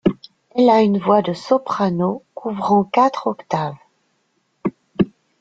Elle 0.55 0.69
a 0.71 0.81
une 0.81 0.97
voix 0.97 1.21
de 1.21 1.33
soprano 1.35 2.23
couvrant 2.33 2.83
quatre 2.83 3.27
octaves. 3.27 3.75